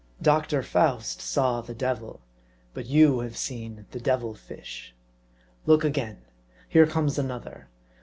Doctor 0.23 0.63
Faust 0.63 1.21
saw 1.21 1.61
the 1.61 1.75
devil; 1.75 2.21
but 2.73 2.87
you 2.87 3.19
have 3.19 3.37
seen 3.37 3.85
the" 3.91 3.99
Devil 4.09 4.33
Fish." 4.33 4.95
Look 5.67 5.83
again! 5.83 6.25
Here 6.67 6.87
comes 6.87 7.19
another. 7.19 7.67